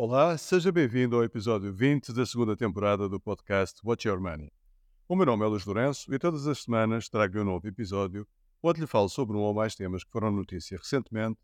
[0.00, 4.52] Olá, seja bem-vindo ao episódio 20 da segunda temporada do podcast Watch Your Money.
[5.08, 8.24] O meu nome é Luís Lourenço e todas as semanas trago um novo episódio
[8.62, 11.40] onde lhe falo sobre um ou mais temas que foram notícia recentemente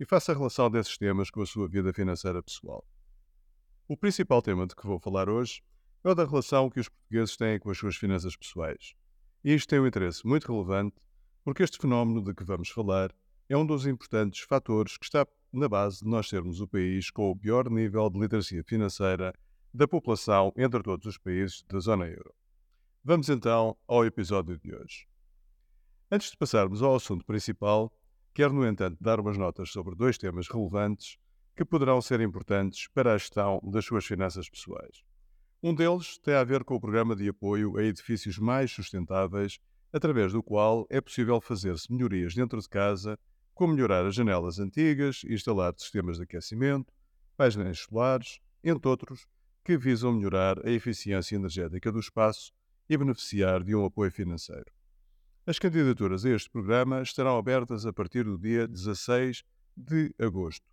[0.00, 2.82] e faço a relação desses temas com a sua vida financeira pessoal.
[3.86, 5.62] O principal tema de que vou falar hoje
[6.02, 8.94] é o da relação que os portugueses têm com as suas finanças pessoais.
[9.44, 10.96] E isto tem um interesse muito relevante
[11.44, 13.14] porque este fenómeno de que vamos falar
[13.50, 17.30] é um dos importantes fatores que está na base de nós sermos o país com
[17.30, 19.32] o pior nível de literacia financeira
[19.72, 22.34] da população entre todos os países da zona euro.
[23.04, 25.06] Vamos então ao episódio de hoje.
[26.10, 27.92] Antes de passarmos ao assunto principal,
[28.34, 31.18] quero, no entanto, dar umas notas sobre dois temas relevantes
[31.56, 35.02] que poderão ser importantes para a gestão das suas finanças pessoais.
[35.62, 39.58] Um deles tem a ver com o programa de apoio a edifícios mais sustentáveis,
[39.92, 43.18] através do qual é possível fazer-se melhorias dentro de casa
[43.58, 46.92] como melhorar as janelas antigas, instalar sistemas de aquecimento,
[47.36, 49.26] painéis solares, entre outros,
[49.64, 52.52] que visam melhorar a eficiência energética do espaço
[52.88, 54.70] e beneficiar de um apoio financeiro.
[55.44, 59.42] As candidaturas a este programa estarão abertas a partir do dia 16
[59.76, 60.64] de agosto,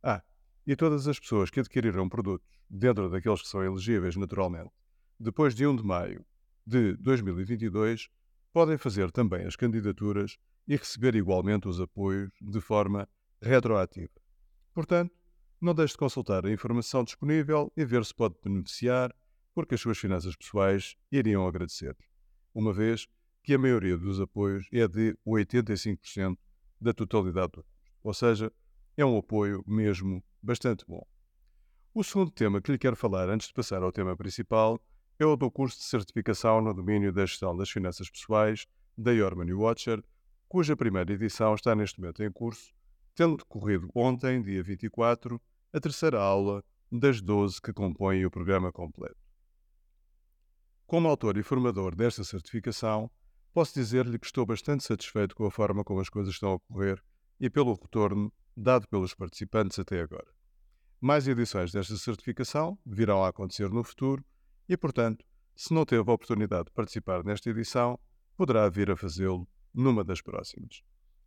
[0.00, 0.22] Ah,
[0.64, 4.70] e todas as pessoas que adquiriram produtos, dentro daqueles que são elegíveis naturalmente,
[5.18, 6.24] depois de 1 de maio
[6.64, 8.08] de 2022,
[8.52, 13.08] podem fazer também as candidaturas e receber igualmente os apoios de forma
[13.42, 14.12] retroativa.
[14.72, 15.12] Portanto,
[15.60, 19.12] não deixe de consultar a informação disponível e ver se pode beneficiar
[19.58, 21.96] porque as suas finanças pessoais iriam agradecer-lhe,
[22.54, 23.08] uma vez
[23.42, 26.38] que a maioria dos apoios é de 85%
[26.80, 27.68] da totalidade do custo.
[28.04, 28.52] Ou seja,
[28.96, 31.04] é um apoio mesmo bastante bom.
[31.92, 34.80] O segundo tema que lhe quero falar antes de passar ao tema principal
[35.18, 38.64] é o do curso de certificação no domínio da gestão das finanças pessoais
[38.96, 40.00] da Your Money Watcher,
[40.48, 42.72] cuja primeira edição está neste momento em curso,
[43.12, 46.62] tendo decorrido ontem, dia 24, a terceira aula
[46.92, 49.27] das 12 que compõem o programa completo.
[50.88, 53.10] Como autor e formador desta certificação,
[53.52, 56.98] posso dizer-lhe que estou bastante satisfeito com a forma como as coisas estão a ocorrer
[57.38, 60.32] e pelo retorno dado pelos participantes até agora.
[60.98, 64.24] Mais edições desta certificação virão a acontecer no futuro
[64.66, 68.00] e, portanto, se não teve a oportunidade de participar nesta edição,
[68.34, 70.82] poderá vir a fazê-lo numa das próximas.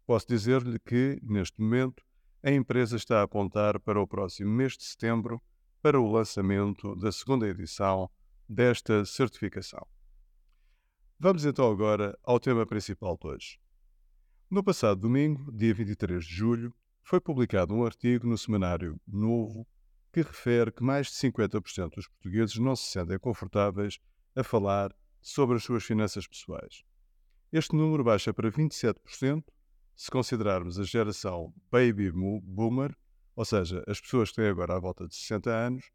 [0.08, 2.04] Posso dizer-lhe que, neste momento,
[2.42, 5.40] a empresa está a apontar para o próximo mês de setembro
[5.84, 8.10] para o lançamento da segunda edição
[8.48, 9.86] desta certificação.
[11.20, 13.60] Vamos então agora ao tema principal de hoje.
[14.50, 19.68] No passado domingo, dia 23 de julho, foi publicado um artigo no semanário Novo
[20.12, 24.00] que refere que mais de 50% dos portugueses não se sentem confortáveis
[24.36, 26.84] a falar sobre as suas finanças pessoais.
[27.52, 29.44] Este número baixa para 27%
[29.96, 32.96] se considerarmos a geração Baby Boomer,
[33.36, 35.92] ou seja, as pessoas que têm agora à volta de 60 anos,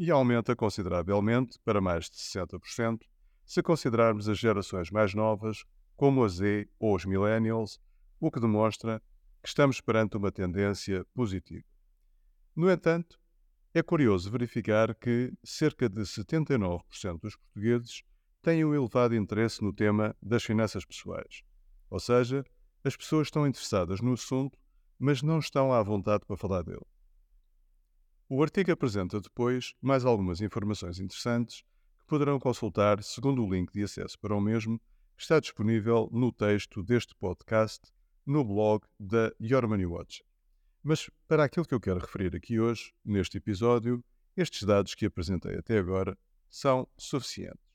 [0.00, 3.00] e aumenta consideravelmente para mais de 60%
[3.44, 5.62] se considerarmos as gerações mais novas,
[5.94, 7.78] como a Z ou os Millennials,
[8.18, 9.02] o que demonstra
[9.42, 11.66] que estamos perante uma tendência positiva.
[12.56, 13.20] No entanto,
[13.74, 18.02] é curioso verificar que cerca de 79% dos portugueses
[18.40, 21.42] têm um elevado interesse no tema das finanças pessoais.
[21.90, 22.42] Ou seja,
[22.82, 24.58] as pessoas estão interessadas no assunto,
[24.98, 26.86] mas não estão à vontade para falar dele.
[28.32, 31.64] O artigo apresenta depois mais algumas informações interessantes
[31.98, 34.78] que poderão consultar segundo o link de acesso para o mesmo
[35.16, 37.92] que está disponível no texto deste podcast
[38.24, 40.22] no blog da Your Money Watch.
[40.80, 44.00] Mas para aquilo que eu quero referir aqui hoje, neste episódio,
[44.36, 46.16] estes dados que apresentei até agora
[46.48, 47.74] são suficientes.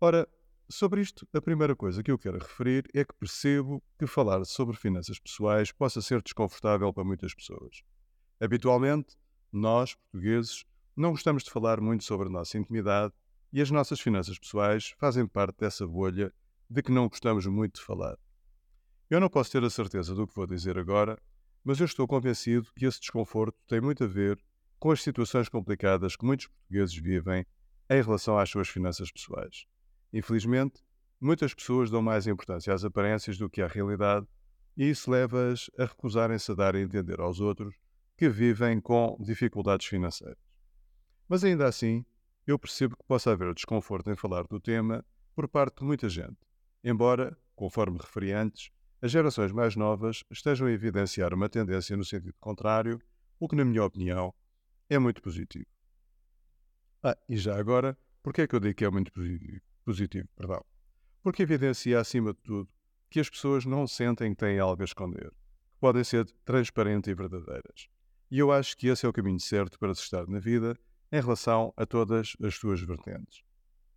[0.00, 0.26] Ora,
[0.70, 4.74] sobre isto, a primeira coisa que eu quero referir é que percebo que falar sobre
[4.74, 7.82] finanças pessoais possa ser desconfortável para muitas pessoas.
[8.40, 9.18] Habitualmente,
[9.56, 10.64] nós, portugueses,
[10.96, 13.12] não gostamos de falar muito sobre a nossa intimidade
[13.52, 16.32] e as nossas finanças pessoais fazem parte dessa bolha
[16.68, 18.16] de que não gostamos muito de falar.
[19.08, 21.20] Eu não posso ter a certeza do que vou dizer agora,
[21.62, 24.38] mas eu estou convencido que esse desconforto tem muito a ver
[24.78, 27.46] com as situações complicadas que muitos portugueses vivem
[27.90, 29.66] em relação às suas finanças pessoais.
[30.12, 30.82] Infelizmente,
[31.20, 34.26] muitas pessoas dão mais importância às aparências do que à realidade
[34.76, 37.74] e isso leva-as a recusarem-se a dar a entender aos outros
[38.16, 40.38] que vivem com dificuldades financeiras.
[41.28, 42.04] Mas ainda assim,
[42.46, 46.38] eu percebo que possa haver desconforto em falar do tema por parte de muita gente,
[46.82, 48.70] embora, conforme referi antes,
[49.02, 53.00] as gerações mais novas estejam a evidenciar uma tendência no sentido contrário,
[53.38, 54.32] o que, na minha opinião,
[54.88, 55.66] é muito positivo.
[57.02, 59.60] Ah, e já agora, por que é que eu digo que é muito positivo?
[59.84, 60.64] positivo perdão?
[61.22, 62.70] Porque evidencia, acima de tudo,
[63.10, 67.14] que as pessoas não sentem que têm algo a esconder, que podem ser transparentes e
[67.14, 67.88] verdadeiras.
[68.30, 70.76] E eu acho que esse é o caminho certo para se estar na vida
[71.12, 73.42] em relação a todas as suas vertentes.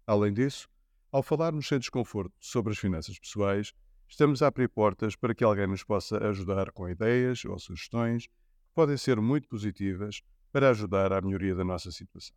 [0.06, 0.70] Além disso,
[1.12, 3.74] ao falarmos sem desconforto sobre as finanças pessoais,
[4.08, 8.34] estamos a abrir portas para que alguém nos possa ajudar com ideias ou sugestões que
[8.76, 10.22] podem ser muito positivas
[10.52, 12.36] para ajudar à melhoria da nossa situação.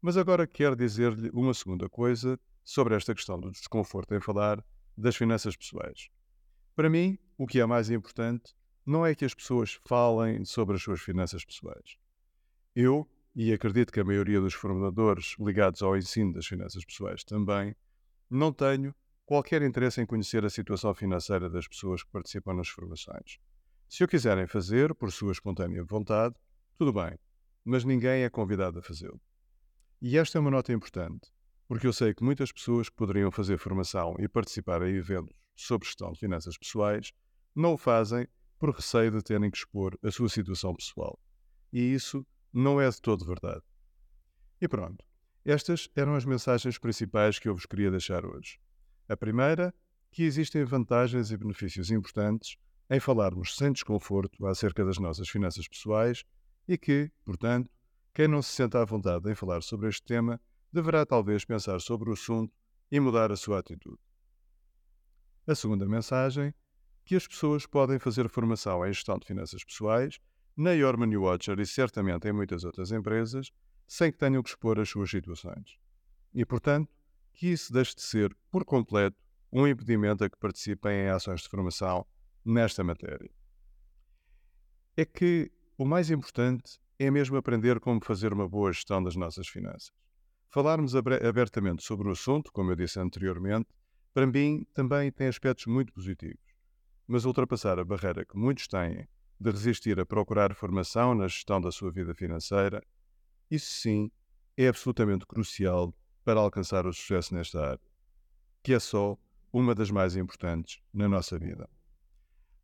[0.00, 4.62] Mas agora quero dizer-lhe uma segunda coisa sobre esta questão do desconforto em falar
[4.96, 6.08] das finanças pessoais.
[6.74, 8.54] Para mim, o que é mais importante
[8.86, 11.98] não é que as pessoas falem sobre as suas finanças pessoais.
[12.74, 17.74] Eu, e acredito que a maioria dos formadores ligados ao ensino das finanças pessoais também,
[18.30, 18.94] não tenho
[19.24, 23.38] qualquer interesse em conhecer a situação financeira das pessoas que participam nas formações.
[23.88, 26.36] Se o quiserem fazer por sua espontânea vontade,
[26.78, 27.18] tudo bem,
[27.64, 29.20] mas ninguém é convidado a fazê-lo.
[30.00, 31.28] E esta é uma nota importante,
[31.66, 35.86] porque eu sei que muitas pessoas que poderiam fazer formação e participar em eventos sobre
[35.86, 37.12] gestão de finanças pessoais
[37.54, 41.18] não o fazem por receio de terem que expor a sua situação pessoal.
[41.72, 43.62] E isso não é de todo verdade.
[44.60, 45.04] E pronto,
[45.44, 48.58] estas eram as mensagens principais que eu vos queria deixar hoje.
[49.08, 49.74] A primeira,
[50.10, 52.56] que existem vantagens e benefícios importantes
[52.88, 56.24] em falarmos sem desconforto acerca das nossas finanças pessoais
[56.66, 57.70] e que, portanto,
[58.14, 60.40] quem não se senta à vontade em falar sobre este tema
[60.72, 62.52] deverá talvez pensar sobre o assunto
[62.90, 63.98] e mudar a sua atitude.
[65.46, 66.54] A segunda mensagem,
[67.06, 70.18] que as pessoas podem fazer formação em gestão de finanças pessoais
[70.56, 73.52] na Your Money Watcher e certamente em muitas outras empresas,
[73.86, 75.78] sem que tenham que expor as suas situações.
[76.34, 76.92] E, portanto,
[77.32, 79.16] que isso deixe de ser, por completo,
[79.52, 82.04] um impedimento a que participem em ações de formação
[82.44, 83.30] nesta matéria.
[84.96, 89.46] É que o mais importante é mesmo aprender como fazer uma boa gestão das nossas
[89.46, 89.92] finanças.
[90.48, 93.68] Falarmos abertamente sobre o assunto, como eu disse anteriormente,
[94.12, 96.45] para mim também tem aspectos muito positivos.
[97.06, 99.06] Mas ultrapassar a barreira que muitos têm
[99.38, 102.82] de resistir a procurar formação na gestão da sua vida financeira,
[103.50, 104.10] isso sim
[104.56, 105.94] é absolutamente crucial
[106.24, 107.90] para alcançar o sucesso nesta área,
[108.62, 109.16] que é só
[109.52, 111.68] uma das mais importantes na nossa vida.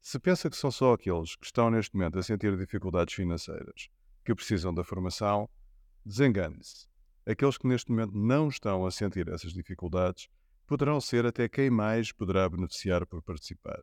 [0.01, 3.89] Se pensa que são só aqueles que estão neste momento a sentir dificuldades financeiras
[4.25, 5.49] que precisam da formação,
[6.05, 6.89] desengane-se.
[7.25, 10.29] Aqueles que neste momento não estão a sentir essas dificuldades
[10.67, 13.81] poderão ser até quem mais poderá beneficiar por participar,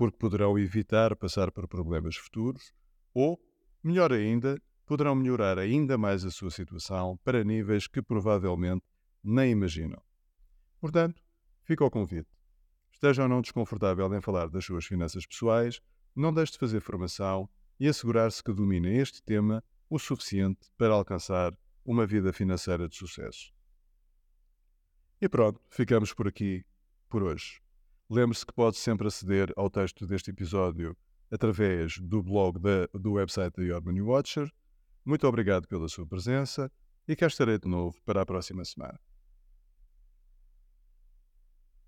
[0.00, 2.72] porque poderão evitar passar por problemas futuros
[3.12, 3.38] ou,
[3.84, 8.82] melhor ainda, poderão melhorar ainda mais a sua situação para níveis que provavelmente
[9.22, 10.02] nem imaginam.
[10.80, 11.22] Portanto,
[11.64, 12.30] fica o convite.
[12.90, 15.82] Esteja ou não desconfortável em falar das suas finanças pessoais,
[16.16, 17.46] não deixe de fazer formação
[17.78, 21.54] e assegurar-se que domina este tema o suficiente para alcançar
[21.84, 23.52] uma vida financeira de sucesso.
[25.20, 26.64] E pronto, ficamos por aqui
[27.06, 27.60] por hoje.
[28.12, 30.96] Lembre-se que pode sempre aceder ao texto deste episódio
[31.30, 34.50] através do blog da, do website da Your Money Watcher.
[35.04, 36.72] Muito obrigado pela sua presença
[37.06, 38.98] e cá estarei de novo para a próxima semana.